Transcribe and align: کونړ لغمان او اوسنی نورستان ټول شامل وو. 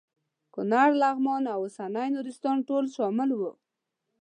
کونړ 0.53 0.89
لغمان 1.01 1.43
او 1.53 1.59
اوسنی 1.65 2.07
نورستان 2.15 2.57
ټول 2.67 2.85
شامل 2.95 3.29
وو. 3.39 3.51